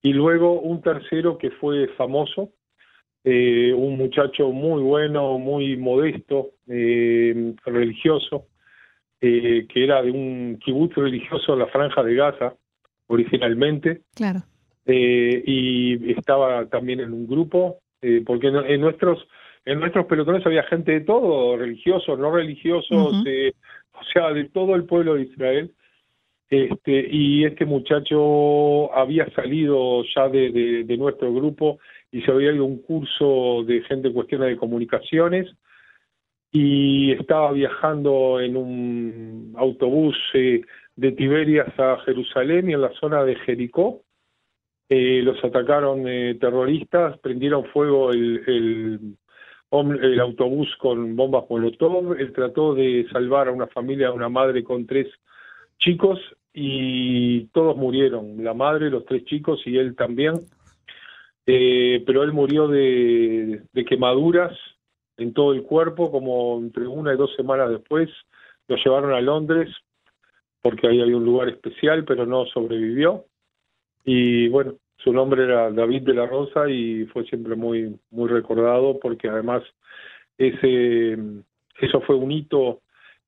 Y 0.02 0.12
luego 0.12 0.60
un 0.60 0.82
tercero 0.82 1.38
que 1.38 1.50
fue 1.50 1.88
famoso, 1.88 2.50
eh, 3.24 3.72
un 3.72 3.96
muchacho 3.96 4.50
muy 4.50 4.82
bueno, 4.82 5.38
muy 5.38 5.76
modesto, 5.76 6.50
eh, 6.68 7.54
religioso, 7.64 8.46
eh, 9.24 9.66
que 9.72 9.84
era 9.84 10.02
de 10.02 10.10
un 10.10 10.58
kibutz 10.62 10.96
religioso 10.96 11.52
en 11.52 11.60
la 11.60 11.68
franja 11.68 12.02
de 12.02 12.14
Gaza, 12.14 12.54
originalmente. 13.06 14.00
Claro. 14.14 14.40
y 14.84 16.10
estaba 16.10 16.66
también 16.66 16.98
en 16.98 17.12
un 17.12 17.28
grupo, 17.28 17.78
porque 18.26 18.48
en, 18.48 18.80
nuestros 18.80 19.24
en 19.64 19.78
nuestros 19.78 20.06
pelotones 20.06 20.44
había 20.44 20.64
gente 20.64 20.90
de 20.90 21.00
todo, 21.02 21.56
religiosos, 21.56 22.18
no 22.18 22.34
religiosos, 22.34 22.90
o 22.90 24.04
sea, 24.12 24.32
de 24.32 24.48
todo 24.48 24.74
el 24.74 24.84
pueblo 24.84 25.14
de 25.14 25.22
Israel. 25.22 25.72
Este, 26.50 27.08
y 27.10 27.44
este 27.44 27.64
muchacho 27.64 28.92
había 28.94 29.26
salido 29.30 30.02
ya 30.14 30.28
de, 30.28 30.84
de 30.84 30.96
nuestro 30.98 31.32
grupo 31.32 31.78
y 32.10 32.20
se 32.22 32.30
había 32.30 32.52
ido 32.52 32.64
un 32.64 32.82
curso 32.82 33.62
de 33.64 33.82
gente 33.82 34.08
en 34.08 34.14
cuestiones 34.14 34.48
de 34.48 34.56
comunicaciones 34.56 35.46
y 36.52 37.12
estaba 37.12 37.50
viajando 37.52 38.38
en 38.38 38.56
un 38.56 39.54
autobús 39.56 40.16
eh, 40.34 40.60
de 40.94 41.12
Tiberias 41.12 41.68
a 41.78 41.98
Jerusalén 42.04 42.68
y 42.68 42.74
en 42.74 42.82
la 42.82 42.92
zona 43.00 43.24
de 43.24 43.36
Jericó. 43.36 44.02
Eh, 44.88 45.22
los 45.22 45.42
atacaron 45.42 46.06
eh, 46.06 46.36
terroristas, 46.38 47.18
prendieron 47.20 47.64
fuego 47.64 48.10
el, 48.10 48.42
el, 48.46 49.16
el, 50.02 50.20
autobús 50.20 50.68
con 50.76 51.16
bombas 51.16 51.44
Molotov. 51.48 52.12
Él 52.18 52.32
trató 52.34 52.74
de 52.74 53.06
salvar 53.10 53.48
a 53.48 53.52
una 53.52 53.68
familia, 53.68 54.08
a 54.08 54.12
una 54.12 54.28
madre 54.28 54.62
con 54.62 54.86
tres 54.86 55.08
chicos 55.78 56.20
y 56.52 57.46
todos 57.46 57.76
murieron, 57.78 58.44
la 58.44 58.52
madre, 58.52 58.90
los 58.90 59.06
tres 59.06 59.24
chicos 59.24 59.62
y 59.66 59.78
él 59.78 59.96
también. 59.96 60.34
Eh, 61.46 62.02
pero 62.06 62.22
él 62.22 62.32
murió 62.32 62.68
de, 62.68 63.62
quemaduras 63.88 64.52
en 65.22 65.32
todo 65.32 65.52
el 65.52 65.62
cuerpo, 65.62 66.10
como 66.10 66.58
entre 66.58 66.86
una 66.86 67.14
y 67.14 67.16
dos 67.16 67.34
semanas 67.36 67.70
después. 67.70 68.08
Lo 68.68 68.76
llevaron 68.76 69.12
a 69.12 69.20
Londres 69.20 69.68
porque 70.60 70.86
ahí 70.86 71.00
había 71.00 71.16
un 71.16 71.24
lugar 71.24 71.48
especial, 71.48 72.04
pero 72.04 72.26
no 72.26 72.46
sobrevivió. 72.46 73.24
Y 74.04 74.48
bueno, 74.48 74.74
su 74.96 75.12
nombre 75.12 75.44
era 75.44 75.70
David 75.70 76.02
de 76.02 76.14
la 76.14 76.26
Rosa 76.26 76.68
y 76.68 77.04
fue 77.06 77.24
siempre 77.24 77.56
muy, 77.56 77.98
muy 78.10 78.28
recordado 78.28 78.98
porque 79.00 79.28
además 79.28 79.62
ese, 80.38 81.18
eso 81.80 82.00
fue 82.02 82.16
un 82.16 82.30
hito 82.30 82.80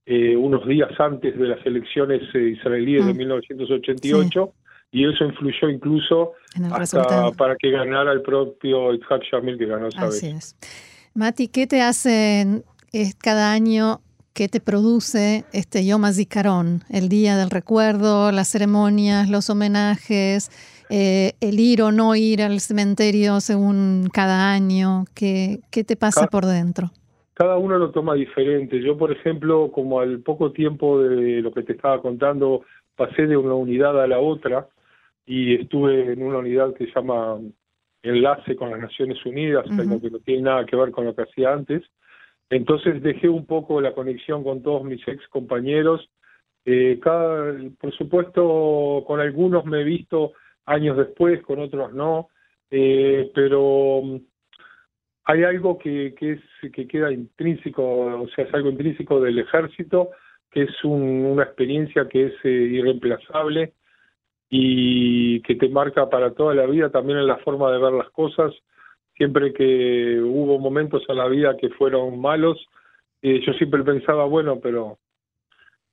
eh, 0.07 0.37
unos 0.37 0.67
días 0.67 0.91
antes 0.99 1.37
de 1.37 1.49
las 1.49 1.65
elecciones 1.67 2.23
eh, 2.35 2.51
israelíes 2.51 3.07
de 3.07 3.15
1988 3.15 4.47
mm 4.47 4.65
y 4.95 5.13
eso 5.13 5.25
influyó 5.25 5.69
incluso 5.69 6.35
hasta 6.71 7.33
para 7.33 7.57
que 7.57 7.69
ganara 7.69 8.13
el 8.13 8.23
propio 8.23 8.95
Itzhak 8.95 9.25
Shamil 9.25 9.59
que 9.59 9.67
ganó 9.67 9.89
esa 9.89 10.05
Así 10.05 10.29
es. 10.29 10.57
Mati, 11.17 11.47
¿qué 11.47 11.69
te 11.69 11.81
hace 11.81 12.65
cada 13.23 13.53
año, 13.53 14.01
qué 14.35 14.49
te 14.49 14.61
produce 14.61 15.45
este 15.53 15.87
Yom 15.87 16.05
HaZikaron, 16.05 16.81
el 16.91 17.09
día 17.09 17.37
del 17.37 17.51
recuerdo, 17.51 18.33
las 18.33 18.49
ceremonias, 18.49 19.31
los 19.31 19.49
homenajes, 19.49 20.51
eh, 20.91 21.35
el 21.41 21.61
ir 21.61 21.83
o 21.83 21.93
no 21.93 22.17
ir 22.17 22.43
al 22.43 22.59
cementerio 22.59 23.41
según 23.41 24.09
cada 24.13 24.53
año? 24.53 25.05
¿Qué, 25.15 25.61
qué 25.71 25.85
te 25.85 25.95
pasa 25.95 26.27
por 26.27 26.47
dentro? 26.47 26.91
Cada 27.35 27.59
uno 27.59 27.79
lo 27.79 27.93
toma 27.93 28.15
diferente. 28.15 28.83
Yo, 28.83 28.99
por 28.99 29.13
ejemplo, 29.13 29.71
como 29.71 30.01
al 30.01 30.19
poco 30.19 30.51
tiempo 30.51 31.01
de 31.01 31.43
lo 31.43 31.53
que 31.53 31.63
te 31.63 31.75
estaba 31.75 32.03
contando, 32.03 32.63
pasé 32.97 33.29
de 33.29 33.37
una 33.37 33.55
unidad 33.55 34.03
a 34.03 34.09
la 34.09 34.19
otra, 34.19 34.69
y 35.27 35.55
estuve 35.55 36.13
en 36.13 36.23
una 36.23 36.39
unidad 36.39 36.75
que 36.75 36.87
se 36.87 36.93
llama 36.93 37.39
Enlace 38.05 38.55
con 38.55 38.71
las 38.71 38.81
Naciones 38.81 39.25
Unidas, 39.25 39.65
pero 39.77 40.01
que 40.01 40.11
no 40.11 40.19
tiene 40.21 40.43
nada 40.43 40.67
que 40.67 40.77
ver 40.77 40.91
con 40.91 41.07
lo 41.07 41.15
que 41.15 41.23
hacía 41.23 41.53
antes. 41.53 41.83
Entonces 42.51 43.03
dejé 43.03 43.29
un 43.29 43.47
poco 43.47 43.81
la 43.81 43.95
conexión 43.95 44.45
con 44.45 44.63
todos 44.63 44.85
mis 44.85 45.07
ex 45.09 45.27
compañeros. 45.29 46.11
Eh, 46.67 47.01
cada, 47.03 47.55
por 47.81 47.93
supuesto, 47.97 49.05
con 49.07 49.21
algunos 49.21 49.65
me 49.65 49.81
he 49.81 49.85
visto 49.85 50.35
años 50.67 50.97
después, 50.99 51.43
con 51.43 51.61
otros 51.61 51.95
no, 51.95 52.29
eh, 52.71 53.31
pero 53.35 54.03
mm, 54.03 54.17
hay 55.25 55.45
algo 55.45 55.79
que, 55.79 56.15
que, 56.19 56.33
es, 56.33 56.73
que 56.73 56.87
queda 56.87 57.11
intrínseco, 57.11 58.23
o 58.23 58.29
sea, 58.29 58.45
es 58.45 58.55
algo 58.55 58.69
intrínseco 58.69 59.21
del 59.21 59.39
ejército, 59.39 60.11
que 60.51 60.63
es 60.65 60.85
una 60.85 61.43
experiencia 61.43 62.07
que 62.09 62.27
es 62.27 62.35
eh, 62.45 62.49
irreemplazable 62.49 63.73
y 64.57 65.41
que 65.41 65.57
te 65.57 65.69
marca 65.69 66.09
para 66.09 66.33
toda 66.33 66.55
la 66.55 66.65
vida 66.67 66.89
también 66.89 67.19
en 67.19 67.27
la 67.27 67.39
forma 67.39 67.73
de 67.73 67.79
ver 67.79 67.93
las 67.93 68.09
cosas. 68.11 68.53
Siempre 69.17 69.53
que 69.53 70.21
hubo 70.23 70.61
momentos 70.61 71.03
en 71.09 71.17
la 71.17 71.27
vida 71.27 71.57
que 71.57 71.71
fueron 71.71 72.21
malos, 72.21 72.65
eh, 73.21 73.41
yo 73.45 73.53
siempre 73.55 73.83
pensaba, 73.83 74.27
bueno, 74.27 74.61
pero 74.63 74.99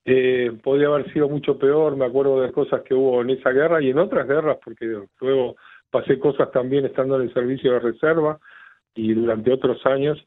eh, 0.06 0.52
podría 0.64 0.90
haber 0.90 1.12
sido 1.12 1.28
mucho 1.28 1.58
peor. 1.58 1.96
Me 1.96 2.06
acuerdo 2.06 2.40
de 2.40 2.52
cosas 2.52 2.84
que 2.84 2.94
hubo 2.94 3.24
en 3.24 3.32
esa 3.32 3.50
guerra 3.50 3.82
y 3.82 3.90
en 3.90 3.98
otras 3.98 4.28
guerras, 4.28 4.60
porque 4.64 4.86
luego 5.20 5.56
pasé 5.90 6.20
cosas 6.20 6.52
también 6.52 6.86
estando 6.86 7.16
en 7.16 7.24
el 7.24 7.34
servicio 7.34 7.74
de 7.74 7.80
reserva 7.80 8.40
y 8.94 9.12
durante 9.16 9.52
otros 9.52 9.84
años. 9.88 10.24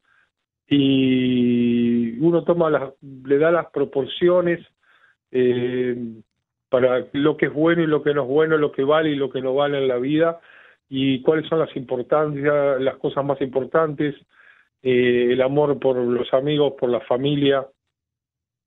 Y 0.66 2.18
uno 2.18 2.42
toma 2.42 2.68
las, 2.68 2.94
le 3.00 3.38
da 3.38 3.52
las 3.52 3.66
proporciones 3.70 4.58
eh, 5.30 5.96
para 6.74 7.06
lo 7.12 7.36
que 7.36 7.46
es 7.46 7.52
bueno 7.52 7.84
y 7.84 7.86
lo 7.86 8.02
que 8.02 8.12
no 8.12 8.22
es 8.22 8.28
bueno, 8.28 8.58
lo 8.58 8.72
que 8.72 8.82
vale 8.82 9.10
y 9.10 9.14
lo 9.14 9.30
que 9.30 9.40
no 9.40 9.54
vale 9.54 9.78
en 9.78 9.86
la 9.86 9.96
vida, 9.98 10.40
y 10.88 11.22
cuáles 11.22 11.48
son 11.48 11.60
las 11.60 11.76
importancias, 11.76 12.80
las 12.80 12.96
cosas 12.96 13.24
más 13.24 13.40
importantes, 13.40 14.16
eh, 14.82 15.28
el 15.30 15.40
amor 15.40 15.78
por 15.78 15.96
los 15.96 16.34
amigos, 16.34 16.72
por 16.76 16.90
la 16.90 16.98
familia, 17.02 17.64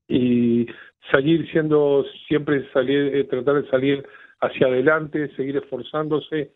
y 0.08 0.68
seguir 1.12 1.52
siendo, 1.52 2.06
siempre 2.30 2.72
salir, 2.72 3.14
eh, 3.14 3.26
tratar 3.26 3.62
de 3.62 3.70
salir 3.70 4.08
hacia 4.40 4.68
adelante, 4.68 5.36
seguir 5.36 5.58
esforzándose 5.58 6.54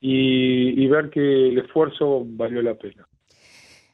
y, 0.00 0.82
y 0.82 0.86
ver 0.86 1.10
que 1.10 1.48
el 1.50 1.58
esfuerzo 1.58 2.22
valió 2.24 2.62
la 2.62 2.76
pena. 2.76 3.06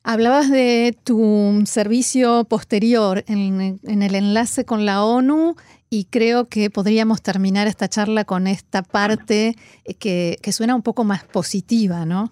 Hablabas 0.05 0.49
de 0.49 0.95
tu 1.05 1.61
servicio 1.65 2.45
posterior 2.45 3.25
en, 3.27 3.81
en, 3.83 4.03
el 4.03 4.15
enlace 4.15 4.65
con 4.65 4.87
la 4.87 5.05
ONU 5.05 5.57
y 5.91 6.05
creo 6.05 6.49
que 6.49 6.71
podríamos 6.71 7.21
terminar 7.21 7.67
esta 7.67 7.89
charla 7.89 8.25
con 8.25 8.47
esta 8.47 8.83
parte 8.83 9.55
eh, 9.85 9.95
que, 10.01 10.37
que 10.43 10.53
suena 10.53 10.77
un 10.77 10.83
poco 10.83 11.05
más 11.05 11.25
positiva, 11.25 12.07
¿no? 12.07 12.31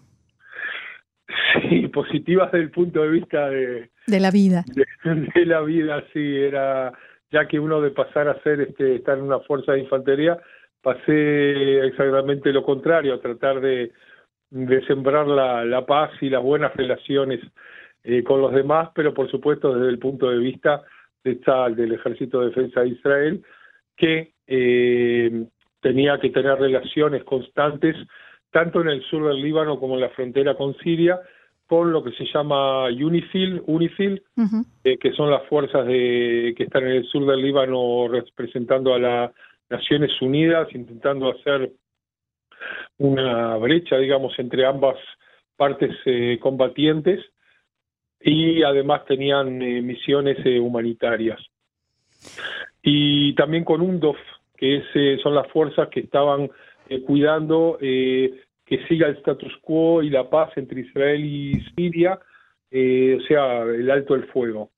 Sí, 1.69 1.89
positiva 1.89 2.47
desde 2.47 2.61
el 2.61 2.71
punto 2.71 3.03
de 3.03 3.09
vista 3.09 3.51
de... 3.51 3.91
De 4.07 4.21
la 4.21 4.31
vida. 4.31 4.65
De, 5.05 5.45
la 5.45 5.61
vida, 5.61 6.03
sí, 6.13 6.37
era 6.37 6.93
ya 7.31 7.47
que 7.47 7.59
uno 7.59 7.83
de 7.83 7.91
pasar 7.91 8.29
a 8.29 8.41
ser, 8.43 8.61
este, 8.63 8.97
estar 8.97 9.19
en 9.19 9.25
una 9.25 9.41
fuerza 9.41 9.73
de 9.73 9.81
infantería, 9.81 10.39
pasé 10.81 11.87
exactamente 11.87 12.53
lo 12.53 12.63
contrario, 12.63 13.15
a 13.15 13.21
tratar 13.21 13.61
de, 13.61 13.93
de 14.51 14.87
sembrar 14.87 15.27
la, 15.27 15.65
la 15.65 15.85
paz 15.85 16.11
y 16.23 16.31
las 16.31 16.43
buenas 16.43 16.75
relaciones 16.75 17.41
eh, 18.05 18.23
con 18.23 18.41
los 18.41 18.55
demás, 18.55 18.89
pero 18.95 19.13
por 19.13 19.31
supuesto 19.31 19.75
desde 19.75 19.91
el 19.91 19.99
punto 19.99 20.31
de 20.31 20.39
vista 20.39 20.83
está 21.25 21.69
del 21.71 21.93
Ejército 21.93 22.41
de 22.41 22.47
Defensa 22.47 22.81
de 22.81 22.89
Israel, 22.89 23.43
que 23.97 24.33
eh, 24.47 25.47
tenía 25.81 26.19
que 26.19 26.31
tener 26.31 26.59
relaciones 26.59 27.25
constantes 27.25 27.97
tanto 28.51 28.81
en 28.81 28.89
el 28.89 29.03
sur 29.05 29.29
del 29.29 29.43
Líbano 29.43 29.79
como 29.79 29.95
en 29.95 30.01
la 30.01 30.11
frontera 30.11 30.55
con 30.55 30.77
Siria, 30.79 31.21
con 31.67 31.93
lo 31.93 32.03
que 32.03 32.13
se 32.13 32.25
llama 32.33 32.87
UNIFIL, 32.87 33.63
UNIFIL 33.67 34.23
eh, 34.85 34.97
que 34.97 35.13
son 35.13 35.31
las 35.31 35.47
fuerzas 35.49 35.87
de, 35.87 36.55
que 36.57 36.65
están 36.65 36.85
en 36.85 36.93
el 36.93 37.05
sur 37.07 37.27
del 37.27 37.43
Líbano 37.43 38.09
representando 38.09 38.95
a 38.95 38.99
las 38.99 39.33
Naciones 39.69 40.11
Unidas, 40.23 40.69
intentando 40.75 41.31
hacer 41.31 41.71
una 42.97 43.57
brecha, 43.59 43.99
digamos, 43.99 44.33
entre 44.39 44.65
ambas 44.65 44.97
partes 45.57 45.95
eh, 46.07 46.39
combatientes 46.41 47.21
y 48.21 48.63
además 48.63 49.05
tenían 49.07 49.63
eh, 49.63 49.83
misiones 49.83 50.39
humanitarias. 50.61 51.41
Y 52.83 53.35
también 53.35 53.65
con 53.65 53.81
UNDOF, 53.81 54.17
que 54.57 54.77
es, 54.77 55.23
son 55.23 55.35
las 55.35 55.47
fuerzas 55.49 55.89
que 55.89 56.01
estaban 56.01 56.51
cuidando 57.07 57.79
que 58.69 58.87
siga 58.87 59.09
el 59.09 59.17
status 59.17 59.57
quo 59.63 60.03
y 60.03 60.11
la 60.11 60.29
paz 60.29 60.51
entre 60.57 60.83
Israel 60.83 61.25
y 61.25 61.55
Siria, 61.75 62.19
eh, 62.71 63.19
o 63.19 63.27
sea, 63.27 63.63
el 63.63 63.91
alto 63.91 64.15
el 64.15 64.25
fuego. 64.25 64.71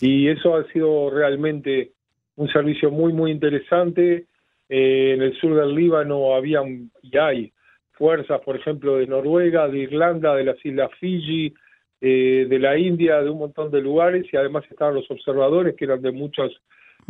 Y 0.00 0.28
eso 0.28 0.56
ha 0.56 0.64
sido 0.72 1.10
realmente 1.10 1.90
un 2.36 2.48
servicio 2.48 2.90
muy, 2.90 3.12
muy 3.12 3.32
interesante. 3.32 4.26
Eh, 4.68 5.14
en 5.14 5.22
el 5.22 5.36
sur 5.40 5.56
del 5.56 5.74
Líbano 5.74 6.36
habían 6.36 6.92
y 7.02 7.18
hay 7.18 7.52
fuerzas, 7.92 8.40
por 8.42 8.54
ejemplo, 8.54 8.96
de 8.96 9.08
Noruega, 9.08 9.66
de 9.66 9.78
Irlanda, 9.80 10.36
de 10.36 10.44
las 10.44 10.64
Islas 10.64 10.90
Fiji, 11.00 11.52
eh, 12.00 12.46
de 12.48 12.58
la 12.58 12.78
India, 12.78 13.22
de 13.22 13.30
un 13.30 13.38
montón 13.38 13.70
de 13.70 13.80
lugares, 13.80 14.26
y 14.32 14.36
además 14.36 14.64
estaban 14.70 14.94
los 14.94 15.10
observadores, 15.10 15.76
que 15.76 15.84
eran 15.84 16.00
de 16.00 16.12
muchos 16.12 16.52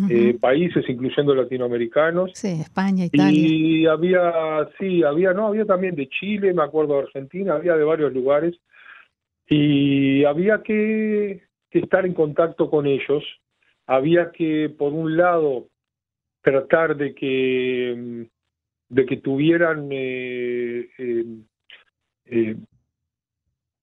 eh, 0.08 0.36
países, 0.40 0.88
incluyendo 0.88 1.34
latinoamericanos. 1.34 2.32
Sí, 2.34 2.60
España, 2.60 3.04
Italia. 3.04 3.32
Y 3.32 3.86
había, 3.86 4.68
sí, 4.78 5.02
había, 5.02 5.32
no, 5.32 5.48
había 5.48 5.64
también 5.64 5.94
de 5.94 6.08
Chile, 6.08 6.54
me 6.54 6.62
acuerdo 6.62 6.94
de 6.94 7.02
Argentina, 7.02 7.54
había 7.54 7.76
de 7.76 7.84
varios 7.84 8.12
lugares. 8.12 8.56
Y 9.46 10.24
había 10.24 10.62
que, 10.62 11.42
estar 11.70 12.06
en 12.06 12.14
contacto 12.14 12.70
con 12.70 12.86
ellos. 12.86 13.22
Había 13.86 14.30
que, 14.30 14.72
por 14.76 14.92
un 14.92 15.16
lado, 15.16 15.68
tratar 16.42 16.96
de 16.96 17.14
que 17.14 18.28
de 18.88 19.06
que 19.06 19.18
tuvieran 19.18 19.88
eh, 19.92 20.88
eh, 22.26 22.56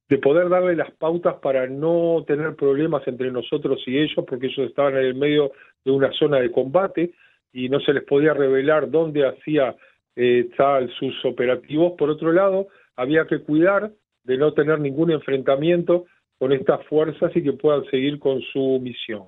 de 0.10 0.18
poder 0.18 0.50
darle 0.50 0.76
las 0.76 0.92
pautas 0.92 1.36
para 1.42 1.68
no 1.68 2.24
tener 2.26 2.56
problemas 2.56 3.06
entre 3.08 3.32
nosotros 3.32 3.82
y 3.86 3.98
ellos, 3.98 4.24
porque 4.28 4.48
ellos 4.48 4.70
estaban 4.70 4.96
en 4.96 5.06
el 5.06 5.16
medio 5.16 5.52
de 5.84 5.92
una 5.92 6.12
zona 6.14 6.40
de 6.40 6.52
combate 6.52 7.12
y 7.52 7.70
no 7.70 7.80
se 7.80 7.94
les 7.94 8.04
podía 8.04 8.34
revelar 8.34 8.90
dónde 8.90 9.28
hacía 9.28 9.76
eh, 10.16 10.50
tal 10.56 10.90
sus 10.98 11.14
operativos. 11.26 11.94
Por 11.98 12.10
otro 12.10 12.32
lado, 12.32 12.68
había 12.96 13.26
que 13.26 13.40
cuidar 13.40 13.92
de 14.24 14.38
no 14.38 14.54
tener 14.54 14.80
ningún 14.80 15.12
enfrentamiento 15.12 16.06
con 16.40 16.52
estas 16.52 16.86
fuerzas 16.88 17.32
y 17.36 17.44
que 17.44 17.54
puedan 17.54 17.86
seguir 17.86 18.20
con 18.20 18.42
su 18.54 18.80
misión. 18.82 19.24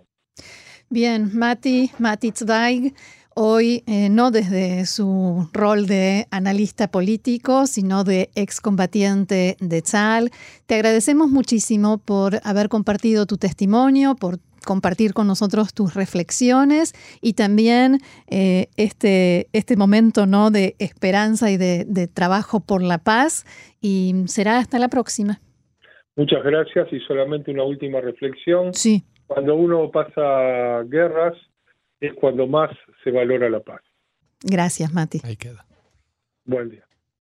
Bien, 0.90 1.30
Mati, 1.34 1.92
Mati 2.00 2.32
Zweig, 2.32 2.94
hoy 3.36 3.84
eh, 3.88 4.10
no 4.10 4.32
desde 4.32 4.86
su 4.86 5.50
rol 5.54 5.88
de 5.88 6.26
analista 6.32 6.90
político, 6.90 7.68
sino 7.68 8.04
de 8.04 8.30
excombatiente 8.36 9.56
de 9.60 9.82
Tzal. 9.82 10.30
Te 10.68 10.76
agradecemos 10.76 11.30
muchísimo 11.30 11.98
por 11.98 12.40
haber 12.44 12.70
compartido 12.70 13.26
tu 13.26 13.38
testimonio, 13.38 14.16
por 14.16 14.40
compartir 14.66 15.14
con 15.14 15.28
nosotros 15.28 15.74
tus 15.74 15.94
reflexiones 15.94 16.94
y 17.22 17.34
también 17.34 18.00
eh, 18.30 18.68
este, 18.78 19.48
este 19.54 19.78
momento 19.78 20.26
¿no? 20.26 20.52
de 20.52 20.76
esperanza 20.80 21.50
y 21.50 21.58
de, 21.58 21.86
de 21.88 22.08
trabajo 22.08 22.60
por 22.60 22.84
la 22.84 22.98
paz. 22.98 23.46
Y 23.82 24.14
será 24.28 24.58
hasta 24.58 24.80
la 24.80 24.90
próxima. 24.90 25.40
Muchas 26.16 26.44
gracias 26.44 26.92
y 26.92 27.00
solamente 27.08 27.52
una 27.52 27.64
última 27.64 28.02
reflexión. 28.02 28.74
Sí. 28.74 29.04
Cuando 29.28 29.56
uno 29.56 29.90
pasa 29.90 30.84
guerras, 30.84 31.34
es 32.02 32.14
cuando 32.16 32.48
más 32.48 32.72
se 33.04 33.12
valora 33.12 33.50
la 33.50 33.62
paz. 33.62 33.82
Gracias, 34.42 34.94
Mati. 34.94 35.22
Ahí 35.24 35.36
queda. 35.36 35.66
Buen 36.46 36.70
día. 36.70 36.89